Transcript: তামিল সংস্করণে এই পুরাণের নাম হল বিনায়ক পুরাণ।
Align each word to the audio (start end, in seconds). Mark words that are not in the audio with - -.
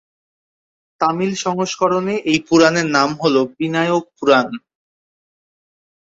তামিল 1.01 1.31
সংস্করণে 1.45 2.15
এই 2.31 2.39
পুরাণের 2.47 2.87
নাম 2.95 3.09
হল 3.21 3.35
বিনায়ক 3.57 4.03
পুরাণ। 4.17 4.47